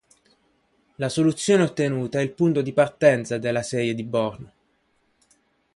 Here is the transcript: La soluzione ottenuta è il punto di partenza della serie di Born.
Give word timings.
La 0.95 1.09
soluzione 1.09 1.61
ottenuta 1.61 2.17
è 2.17 2.23
il 2.23 2.31
punto 2.33 2.63
di 2.63 2.73
partenza 2.73 3.37
della 3.37 3.61
serie 3.61 3.93
di 3.93 4.03
Born. 4.03 4.51